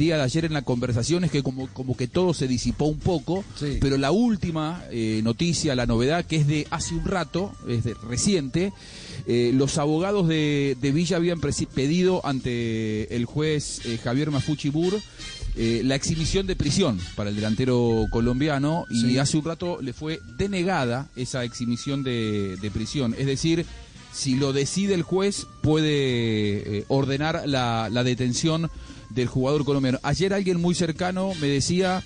día 0.00 0.16
de 0.16 0.22
ayer 0.24 0.44
en 0.46 0.52
la 0.52 0.62
conversación 0.62 1.22
es 1.22 1.30
que 1.30 1.44
como, 1.44 1.68
como 1.68 1.96
que 1.96 2.08
todo 2.08 2.34
se 2.34 2.48
disipó 2.48 2.86
un 2.86 2.98
poco, 2.98 3.44
Sí. 3.56 3.78
pero 3.80 3.96
la 3.98 4.10
última 4.10 4.82
eh, 4.90 5.20
noticia, 5.22 5.76
la 5.76 5.86
novedad, 5.86 6.24
que 6.24 6.34
es 6.36 6.48
de 6.48 6.66
hace 6.70 6.94
un 6.94 7.04
rato, 7.04 7.52
es 7.68 7.84
de 7.84 7.94
reciente, 7.94 8.72
eh, 9.28 9.52
los 9.54 9.78
abogados 9.78 10.26
de, 10.26 10.76
de 10.80 10.90
Villa 10.90 11.16
habían 11.18 11.38
pedido 11.40 12.20
ante 12.26 13.14
el 13.14 13.24
juez 13.26 13.82
eh, 13.84 13.98
Javier 14.02 14.30
Mafuchi 14.32 14.70
Bur 14.70 14.98
eh, 15.56 15.82
la 15.84 15.94
exhibición 15.96 16.46
de 16.46 16.56
prisión 16.56 16.98
para 17.16 17.28
el 17.30 17.36
delantero 17.36 18.06
colombiano 18.10 18.86
y 18.90 19.00
Sí. 19.02 19.18
hace 19.18 19.36
un 19.36 19.44
rato 19.44 19.78
le 19.82 19.92
fue 19.92 20.20
denegada 20.38 21.08
esa 21.16 21.44
exhibición 21.44 22.02
de, 22.02 22.56
de 22.62 22.70
prisión. 22.70 23.14
Es 23.18 23.26
decir, 23.26 23.66
si 24.12 24.36
lo 24.36 24.52
decide 24.52 24.94
el 24.94 25.02
juez, 25.02 25.46
puede 25.62 26.84
ordenar 26.88 27.42
la, 27.46 27.88
la 27.90 28.02
detención 28.04 28.70
del 29.10 29.26
jugador 29.28 29.64
colombiano. 29.64 29.98
Ayer 30.02 30.32
alguien 30.32 30.60
muy 30.60 30.74
cercano 30.74 31.32
me 31.40 31.46
decía, 31.48 32.02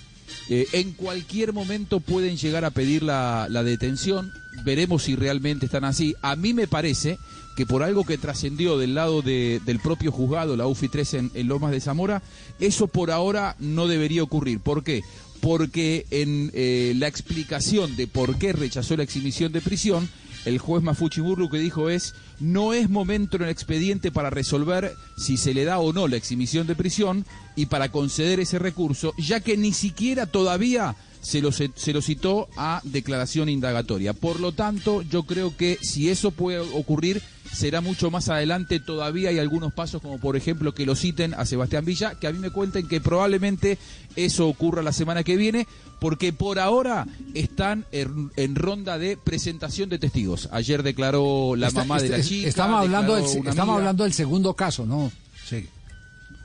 eh, 0.49 0.67
en 0.73 0.91
cualquier 0.93 1.53
momento 1.53 1.99
pueden 1.99 2.37
llegar 2.37 2.65
a 2.65 2.71
pedir 2.71 3.03
la, 3.03 3.47
detención, 3.63 4.31
veremos 4.63 5.03
si 5.03 5.15
realmente 5.15 5.65
están 5.67 5.85
así. 5.85 6.15
A 6.21 6.35
mí 6.35 6.53
me 6.53 6.67
parece 6.67 7.17
que 7.55 7.65
por 7.65 7.83
algo 7.83 8.03
que 8.05 8.17
trascendió 8.17 8.77
del 8.77 8.95
lado 8.95 9.21
de- 9.21 9.61
del 9.65 9.79
propio 9.79 10.11
juzgado, 10.11 10.57
la 10.57 10.67
UFI 10.67 10.89
3 10.89 11.13
en, 11.13 11.31
en 11.35 11.47
Lomas 11.47 11.71
de 11.71 11.79
Zamora, 11.79 12.21
eso 12.59 12.87
por 12.87 13.11
ahora 13.11 13.55
no 13.59 13.87
debería 13.87 14.23
ocurrir. 14.23 14.59
¿Por 14.59 14.83
qué? 14.83 15.01
Porque 15.41 16.05
en 16.11 16.51
eh, 16.53 16.93
la 16.97 17.07
explicación 17.07 17.95
de 17.95 18.07
por 18.07 18.37
qué 18.37 18.51
rechazó 18.51 18.97
la 18.97 19.03
exhibición 19.03 19.51
de 19.53 19.61
prisión, 19.61 20.09
el 20.45 20.59
juez 20.59 20.83
Mafuchi 20.83 21.21
Bur 21.21 21.39
lo 21.39 21.49
que 21.49 21.57
dijo 21.57 21.89
es, 21.89 22.15
no 22.39 22.73
es 22.73 22.89
momento 22.89 23.37
en 23.37 23.43
el 23.43 23.49
expediente 23.49 24.11
para 24.11 24.29
resolver 24.29 24.93
si 25.17 25.37
se 25.37 25.53
le 25.53 25.65
da 25.65 25.79
o 25.79 25.91
no 25.91 26.07
la 26.07 26.17
exhibición 26.17 26.67
de 26.67 26.75
prisión 26.75 27.25
y 27.55 27.65
para 27.65 27.91
conceder 27.91 28.39
ese 28.39 28.59
recurso, 28.59 29.13
ya 29.17 29.39
que 29.39 29.57
ni 29.57 29.73
siquiera 29.73 30.25
todavía 30.25 30.95
se 31.21 31.41
lo, 31.41 31.51
se 31.51 31.93
lo 31.93 32.01
citó 32.01 32.47
a 32.55 32.81
declaración 32.83 33.49
indagatoria. 33.49 34.13
Por 34.13 34.39
lo 34.39 34.51
tanto, 34.51 35.01
yo 35.01 35.23
creo 35.23 35.57
que 35.57 35.79
si 35.81 36.09
eso 36.09 36.29
puede 36.29 36.59
ocurrir, 36.59 37.21
será 37.55 37.81
mucho 37.81 38.11
más 38.11 38.29
adelante. 38.29 38.79
Todavía 38.79 39.29
hay 39.29 39.39
algunos 39.39 39.73
pasos, 39.73 40.01
como 40.01 40.19
por 40.19 40.35
ejemplo 40.35 40.73
que 40.73 40.85
lo 40.85 40.95
citen 40.95 41.33
a 41.33 41.45
Sebastián 41.45 41.85
Villa, 41.85 42.15
que 42.15 42.27
a 42.27 42.31
mí 42.31 42.39
me 42.39 42.49
cuenten 42.51 42.87
que 42.87 43.01
probablemente 43.01 43.77
eso 44.15 44.47
ocurra 44.47 44.81
la 44.83 44.91
semana 44.91 45.23
que 45.23 45.35
viene, 45.37 45.67
porque 45.99 46.33
por 46.33 46.59
ahora 46.59 47.07
están 47.33 47.85
en, 47.91 48.31
en 48.35 48.55
ronda 48.55 48.97
de 48.97 49.17
presentación 49.17 49.89
de 49.89 49.97
testigos. 49.99 50.49
Ayer 50.51 50.83
declaró 50.83 51.55
la 51.55 51.67
Está- 51.67 51.79
mamá 51.79 52.01
de 52.01 52.09
la 52.09 52.17
este- 52.17 52.29
chica. 52.29 52.47
Estamos 52.49 52.81
hablando, 52.81 53.15
del, 53.15 53.25
estamos 53.25 53.57
amiga. 53.59 53.73
hablando 53.75 54.03
del 54.03 54.13
segundo 54.13 54.53
caso, 54.53 54.85
¿no? 54.85 55.11
Sí. 55.47 55.67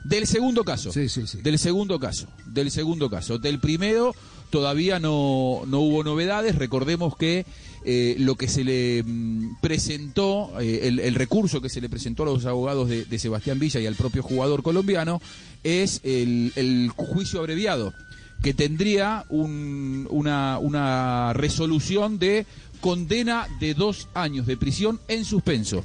Del 0.05 0.27
segundo 0.27 0.65
caso. 0.65 0.93
Sí, 0.93 1.09
sí, 1.09 1.27
sí. 1.27 1.43
Del 1.43 1.59
segundo 1.59 2.01
caso. 2.01 2.27
Del 2.47 2.71
segundo 2.71 3.11
caso. 3.11 3.39
Del 3.39 3.59
primero 3.61 4.15
todavía 4.51 4.99
no, 4.99 5.63
no 5.67 5.81
hubo 5.81 6.05
novedades. 6.05 6.57
Recordemos 6.57 7.17
que 7.17 7.47
eh, 7.85 8.17
lo 8.19 8.35
que 8.37 8.49
se 8.49 8.65
le 8.65 9.03
mm, 9.03 9.57
presentó, 9.61 10.53
eh, 10.61 10.81
el, 10.89 11.15
recurso 11.15 11.61
que 11.61 11.69
se 11.69 11.81
le 11.81 11.89
presentó 11.89 12.25
a 12.25 12.27
los 12.27 12.45
abogados 12.47 12.89
de, 12.89 13.19
Sebastián 13.19 13.59
Villa 13.59 13.81
y 13.81 13.87
al 13.87 13.95
propio 13.95 14.23
jugador 14.23 14.63
colombiano 14.63 15.21
es 15.65 16.01
el, 16.05 16.91
juicio 16.97 17.41
abreviado, 17.41 17.95
que 18.43 18.53
tendría 18.55 19.25
un- 19.29 20.07
una, 20.11 20.59
una 20.59 21.33
resolución 21.33 22.19
de 22.19 22.47
condena 22.81 23.47
de 23.61 23.75
dos 23.75 24.09
años 24.15 24.47
de 24.47 24.57
prisión 24.57 25.01
en 25.09 25.25
suspenso 25.25 25.85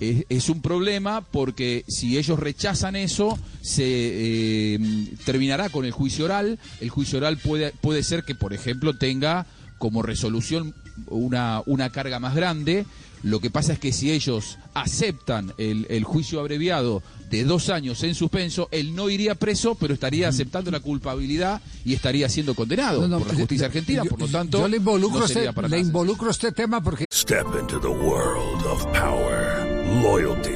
es, 0.00 0.48
un 0.48 0.60
problema 0.60 1.22
porque 1.22 1.84
si 1.88 2.18
ellos 2.18 2.38
rechazan 2.38 2.96
eso, 2.96 3.38
se 3.62 3.84
eh, 3.84 4.78
terminará 5.24 5.68
con 5.68 5.84
el 5.84 5.92
juicio 5.92 6.26
oral. 6.26 6.58
El 6.80 6.90
juicio 6.90 7.18
oral 7.18 7.38
puede, 7.38 7.72
puede 7.80 8.02
ser 8.02 8.24
que, 8.24 8.34
por 8.34 8.52
ejemplo, 8.52 8.96
tenga 8.96 9.46
como 9.78 10.02
resolución 10.02 10.74
una, 11.08 11.62
una 11.66 11.90
carga 11.90 12.18
más 12.18 12.34
grande. 12.34 12.86
Lo 13.22 13.40
que 13.40 13.50
pasa 13.50 13.72
es 13.72 13.78
que 13.78 13.92
si 13.92 14.12
ellos 14.12 14.58
aceptan 14.74 15.52
el, 15.58 15.86
el 15.90 16.04
juicio 16.04 16.38
abreviado 16.38 17.02
de 17.30 17.42
dos 17.44 17.70
años 17.70 18.02
en 18.04 18.14
suspenso, 18.14 18.68
él 18.70 18.94
no 18.94 19.10
iría 19.10 19.34
preso, 19.34 19.74
pero 19.74 19.94
estaría 19.94 20.28
aceptando 20.28 20.70
la 20.70 20.78
culpabilidad 20.80 21.60
y 21.84 21.94
estaría 21.94 22.28
siendo 22.28 22.54
condenado 22.54 23.00
No, 23.00 23.08
no, 23.08 23.18
por 23.18 23.28
la 23.28 23.34
justicia 23.34 23.66
argentina. 23.66 24.02
yo- 24.04 24.10
por 24.10 24.20
lo 24.20 24.28
tanto, 24.28 24.58
yo 24.60 24.68
le 24.68 24.76
involucro, 24.76 25.20
no 25.20 25.26
sería 25.26 25.44
este, 25.50 25.54
para 25.54 25.68
le 25.68 25.76
nada 25.78 25.88
involucro 25.88 26.30
este 26.30 26.52
tema 26.52 26.80
porque 26.82 27.06
Step 27.12 27.46
into 27.58 27.80
the 27.80 27.88
world 27.88 28.64
of 28.66 28.84
power, 28.92 29.66
loyalty, 30.02 30.52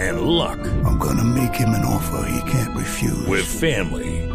and 0.00 0.20
luck. 0.20 0.58
I'm 0.84 0.98
gonna 0.98 1.24
make 1.24 1.54
him 1.58 1.70
an 1.70 1.84
offer 1.84 2.26
he 2.28 2.40
can't 2.50 2.74
refuse. 2.76 3.26
With 3.28 3.44
family, 3.44 4.19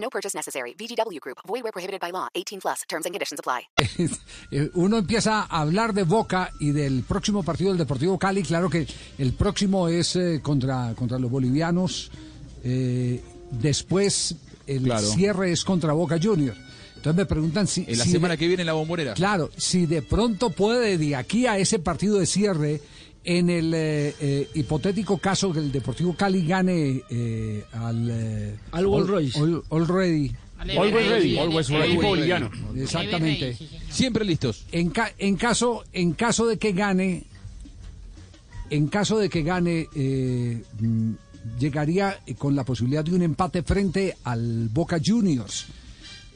No 0.00 0.08
purchase 0.10 0.34
necessary. 0.36 0.74
VGW 0.74 1.20
Group. 1.20 1.38
Void 1.46 1.62
where 1.62 1.72
prohibited 1.72 2.00
by 2.00 2.10
law. 2.10 2.28
18 2.34 2.60
plus. 2.60 2.80
Terms 2.88 3.04
and 3.06 3.12
conditions 3.14 3.38
apply. 3.38 3.68
eh, 4.50 4.70
uno 4.74 4.98
empieza 4.98 5.42
a 5.42 5.60
hablar 5.60 5.92
de 5.92 6.04
Boca 6.04 6.50
y 6.58 6.70
del 6.72 7.02
próximo 7.02 7.42
partido 7.42 7.70
del 7.70 7.78
Deportivo 7.78 8.18
Cali. 8.18 8.42
Claro 8.42 8.70
que 8.70 8.86
el 9.18 9.32
próximo 9.34 9.88
es 9.88 10.16
eh, 10.16 10.40
contra, 10.42 10.94
contra 10.96 11.18
los 11.18 11.30
bolivianos. 11.30 12.10
eh, 12.64 13.22
después 13.50 14.36
el 14.66 14.84
Claro. 14.84 15.06
cierre 15.06 15.52
es 15.52 15.64
contra 15.64 15.92
Boca 15.92 16.18
Junior. 16.22 16.54
Entonces 16.96 17.16
me 17.16 17.26
preguntan 17.26 17.66
si... 17.66 17.84
En 17.88 17.98
la 17.98 18.04
si 18.04 18.10
semana 18.12 18.34
de- 18.34 18.38
que 18.38 18.46
viene 18.46 18.62
en 18.62 18.66
la 18.66 18.74
bombonera. 18.74 19.14
Claro, 19.14 19.50
si 19.56 19.86
de 19.86 20.02
pronto 20.02 20.50
puede 20.50 20.98
de 20.98 21.16
aquí 21.16 21.46
a 21.46 21.58
ese 21.58 21.78
partido 21.78 22.18
de 22.18 22.26
cierre, 22.26 22.80
en 23.24 23.50
el 23.50 23.72
eh, 23.74 24.14
eh, 24.20 24.48
hipotético 24.54 25.18
caso 25.18 25.52
que 25.52 25.58
el 25.58 25.70
Deportivo 25.72 26.14
Cali 26.14 26.46
gane 26.46 27.02
eh, 27.10 27.64
al... 27.72 28.08
eh, 28.10 28.56
Al 28.72 28.86
All 28.86 29.06
Royce. 29.06 29.38
All- 29.40 29.62
Already. 29.70 30.32
Always 30.58 30.92
ready. 31.08 31.38
Always 31.38 31.68
ready. 31.70 31.96
Boliviano. 31.96 32.50
Exactamente. 32.76 33.56
Siempre 33.90 34.24
listos. 34.24 34.64
En, 34.72 34.90
ca- 34.90 35.12
en 35.18 35.36
caso 35.36 35.84
en 35.92 36.12
caso 36.12 36.46
de 36.46 36.58
que 36.58 36.72
gane 36.72 37.24
en 38.70 38.86
caso 38.88 39.18
de 39.18 39.28
que 39.28 39.42
gane 39.42 39.88
eh, 39.94 40.62
mm, 40.80 41.12
llegaría 41.58 42.18
con 42.38 42.54
la 42.54 42.64
posibilidad 42.64 43.04
de 43.04 43.14
un 43.14 43.22
empate 43.22 43.62
frente 43.62 44.16
al 44.24 44.68
Boca 44.72 44.98
Juniors 45.04 45.66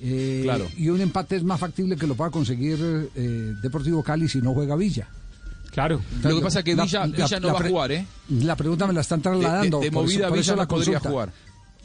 Eh, 0.02 0.40
Claro. 0.42 0.66
y 0.76 0.88
un 0.88 1.00
empate 1.00 1.36
es 1.36 1.44
más 1.44 1.60
factible 1.60 1.96
que 1.96 2.06
lo 2.06 2.14
pueda 2.14 2.30
conseguir 2.30 2.78
eh, 3.14 3.52
Deportivo 3.62 4.02
Cali 4.02 4.28
si 4.28 4.38
no 4.40 4.52
juega 4.52 4.74
Villa 4.76 5.06
Claro. 5.74 6.00
Lo 6.22 6.36
que 6.36 6.40
pasa 6.42 6.60
es 6.60 6.64
que 6.64 6.74
La- 6.74 6.84
Villa, 6.84 7.00
la- 7.00 7.06
Villa 7.16 7.40
no 7.40 7.46
la 7.48 7.52
va 7.52 7.60
a 7.60 7.68
jugar, 7.68 7.92
¿eh? 7.92 8.06
la 8.30 8.56
pregunta 8.56 8.86
me 8.86 8.92
la 8.94 9.00
están 9.02 9.20
De, 9.20 9.30
de- 9.30 9.36
trasladando 9.40 9.80
de 9.80 9.90
por 9.92 10.04
eso- 10.04 10.12
movida 10.14 10.28
por 10.28 10.38
eso 10.38 10.52
Villa 10.52 10.56
la 10.56 10.62
no 10.62 10.68
podría 10.68 11.00
jugar. 11.00 11.32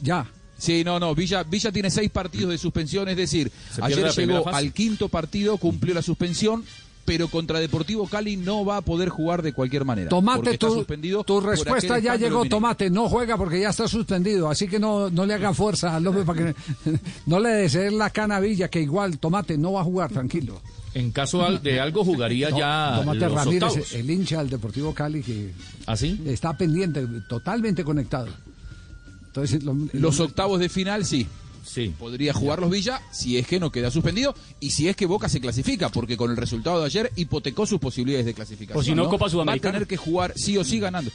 ya 0.00 0.26
Sí, 0.58 0.84
no, 0.84 1.00
no, 1.00 1.14
Villa, 1.14 1.42
Villa 1.42 1.72
tiene 1.72 1.90
seis 1.90 2.10
partidos 2.10 2.50
de 2.50 2.58
suspensión, 2.58 3.08
es 3.08 3.16
decir, 3.16 3.50
ayer 3.80 4.10
llegó 4.12 4.44
fase. 4.44 4.58
al 4.58 4.72
quinto 4.74 5.08
partido, 5.08 5.56
cumplió 5.56 5.94
la 5.94 6.02
suspensión, 6.02 6.62
pero 7.06 7.28
contra 7.28 7.58
Deportivo 7.60 8.06
Cali 8.06 8.36
no 8.36 8.62
va 8.66 8.76
a 8.76 8.80
poder 8.82 9.08
jugar 9.08 9.40
de 9.40 9.54
cualquier 9.54 9.86
manera. 9.86 10.10
Tomate, 10.10 10.58
tu, 10.58 10.70
suspendido 10.74 11.24
tu 11.24 11.40
respuesta 11.40 11.98
ya 11.98 12.14
llegó. 12.16 12.44
Tomate, 12.44 12.90
no 12.90 13.08
juega 13.08 13.38
porque 13.38 13.58
ya 13.58 13.70
está 13.70 13.88
suspendido, 13.88 14.50
así 14.50 14.68
que 14.68 14.78
no, 14.78 15.08
no 15.08 15.24
le 15.24 15.32
haga 15.32 15.54
fuerza 15.54 15.96
al 15.96 16.04
López 16.04 16.24
para 16.26 16.52
que 16.52 16.54
no 17.26 17.40
le 17.40 17.48
deseen 17.48 17.96
la 17.96 18.10
cana 18.10 18.36
a 18.36 18.40
Villa, 18.40 18.68
que 18.68 18.82
igual 18.82 19.18
Tomate 19.18 19.56
no 19.56 19.72
va 19.72 19.80
a 19.80 19.84
jugar, 19.84 20.10
tranquilo. 20.12 20.60
En 20.94 21.12
caso 21.12 21.58
de 21.58 21.78
algo 21.80 22.04
jugaría 22.04 22.50
No, 22.50 22.58
ya 22.58 22.94
Tomate 22.98 23.20
los 23.20 23.32
Ramírez, 23.32 23.62
octavos. 23.62 23.92
el 23.94 24.10
hincha 24.10 24.38
del 24.38 24.50
Deportivo 24.50 24.92
Cali, 24.92 25.22
que 25.22 25.52
¿Así? 25.86 26.20
está 26.26 26.56
pendiente, 26.56 27.06
totalmente 27.28 27.84
conectado. 27.84 28.28
Entonces, 29.26 29.62
lo- 29.62 29.76
Los 29.92 30.18
lo- 30.18 30.24
octavos 30.24 30.58
de 30.58 30.68
final, 30.68 31.04
sí. 31.04 31.26
Sí. 31.64 31.92
Podría 31.98 32.32
jugar 32.32 32.60
los 32.60 32.70
Villa 32.70 33.00
si 33.12 33.38
es 33.38 33.46
que 33.46 33.60
no 33.60 33.70
queda 33.70 33.90
suspendido 33.90 34.34
y 34.60 34.70
si 34.70 34.88
es 34.88 34.96
que 34.96 35.06
Boca 35.06 35.28
se 35.28 35.40
clasifica, 35.40 35.88
porque 35.90 36.16
con 36.16 36.30
el 36.30 36.36
resultado 36.36 36.80
de 36.80 36.86
ayer 36.86 37.12
hipotecó 37.16 37.66
sus 37.66 37.78
posibilidades 37.78 38.26
de 38.26 38.34
clasificación. 38.34 38.78
O 38.80 38.82
si 38.82 38.94
no, 38.94 39.08
Copa 39.08 39.28
Sudamericana. 39.28 39.72
Va 39.72 39.76
a 39.76 39.78
tener 39.80 39.88
que 39.88 39.96
jugar 39.96 40.32
sí 40.36 40.56
o 40.56 40.64
sí 40.64 40.80
ganando. 40.80 41.10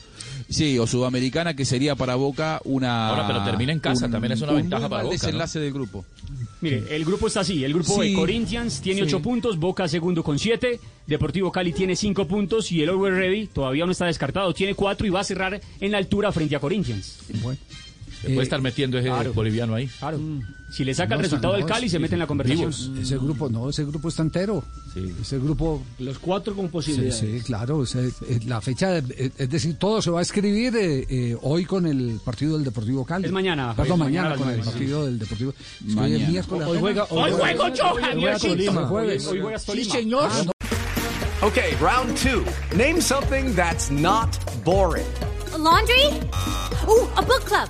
Sí, 0.50 0.78
o 0.80 0.86
Sudamericana, 0.88 1.56
que 1.56 1.66
sería 1.66 1.96
para 1.96 2.16
Boca 2.16 2.62
una. 2.66 3.10
Ahora, 3.10 3.28
pero 3.28 3.44
termina 3.44 3.72
en 3.72 3.80
casa, 3.80 4.10
también 4.10 4.34
es 4.34 4.42
una 4.42 4.52
un 4.52 4.58
ventaja 4.58 4.82
muy 4.84 4.90
para 4.90 5.04
mal 5.04 5.06
Boca, 5.06 5.16
¿no? 5.18 5.24
desenlace 5.24 5.60
del 5.60 5.74
grupo. 5.74 6.06
Mire, 6.62 6.84
el 6.96 7.04
grupo 7.06 7.28
está 7.28 7.42
así. 7.42 7.64
El 7.64 7.74
grupo 7.74 8.02
Sí. 8.02 8.10
de 8.10 8.14
Corinthians 8.16 8.82
tiene 8.82 9.02
Sí. 9.02 9.08
8 9.08 9.22
puntos, 9.22 9.58
Boca 9.60 9.88
segundo 9.88 10.24
con 10.24 10.40
7, 10.40 10.80
Deportivo 11.06 11.52
Cali 11.52 11.74
tiene 11.74 11.96
5 11.96 12.28
puntos 12.28 12.72
y 12.72 12.82
el 12.82 12.90
Always 12.90 13.14
Ready 13.14 13.48
todavía 13.48 13.86
no 13.86 13.92
está 13.92 14.06
descartado, 14.06 14.54
tiene 14.54 14.74
4 14.74 15.06
y 15.06 15.10
va 15.10 15.20
a 15.20 15.24
cerrar 15.24 15.60
en 15.80 15.92
la 15.92 15.98
altura 15.98 16.32
frente 16.32 16.56
a 16.56 16.60
Corinthians. 16.60 17.18
Bueno. 17.44 17.60
Se 18.26 18.34
puede 18.34 18.44
estar 18.44 18.62
metiendo 18.62 18.98
ese 18.98 19.08
claro. 19.08 19.34
boliviano 19.34 19.76
ahí. 19.76 19.88
Claro. 20.00 20.20
Si 20.70 20.84
le 20.84 20.94
saca 20.94 21.10
No, 21.16 21.16
el 21.16 21.24
resultado 21.24 21.54
no, 21.54 21.58
del 21.60 21.68
Cali, 21.68 21.88
se 21.90 21.98
sí, 21.98 22.02
mete 22.02 22.16
en 22.16 22.20
la 22.20 22.28
conversación. 22.28 22.74
Ese 23.00 23.18
grupo, 23.18 23.50
no, 23.50 23.70
ese 23.70 23.86
grupo 23.86 24.10
está 24.10 24.24
entero. 24.24 24.64
Ese 25.22 25.38
grupo. 25.40 25.84
Los 26.00 26.18
cuatro 26.20 26.56
con 26.56 26.66
Sí, 26.66 26.72
posibilidades. 26.72 27.18
sí, 27.20 27.42
claro. 27.46 27.84
ese- 27.84 28.08
eh, 28.28 28.40
la 28.48 28.62
fecha, 28.62 28.98
eh, 28.98 29.32
es 29.38 29.50
decir, 29.50 29.76
todo 29.78 30.02
se 30.02 30.10
va 30.10 30.20
a 30.20 30.22
escribir 30.24 30.76
eh, 30.76 31.06
eh, 31.10 31.38
hoy 31.42 31.66
con 31.66 31.86
el 31.86 32.20
partido 32.26 32.56
del 32.56 32.64
Deportivo 32.66 33.06
Cali. 33.06 33.26
Es 33.26 33.32
mañana, 33.32 33.74
Perdón, 33.76 34.00
mañana, 34.00 34.30
mañana 34.30 34.36
a 34.36 34.38
con 34.38 34.50
el 34.54 34.60
partido 34.62 35.06
del 35.06 35.20
Deportivo. 35.20 35.54
Hoy 35.88 35.94
Mañana. 35.94 36.28
miércoles 36.30 36.68
Hoy 36.68 36.78
juega- 36.80 37.04
hoy 37.10 37.32
Hoy 37.32 37.40
juego 37.40 37.68
yo, 37.74 37.84
Javier. 38.02 38.40
Tolima. 38.40 38.88
Jueves. 38.88 39.28
Hoy 39.28 39.42
Sí, 39.76 39.86
señor. 39.86 40.30
Okay, 41.42 41.76
round 41.80 42.16
two. 42.18 42.44
Name 42.76 43.00
something 43.02 43.54
that's 43.56 43.92
not 43.92 44.36
boring. 44.64 45.06
laundry? 45.58 46.10
Ooh, 46.88 47.08
a 47.16 47.22
book 47.22 47.44
club. 47.46 47.70